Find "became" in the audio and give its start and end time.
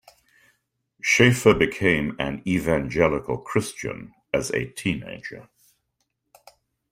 1.53-2.15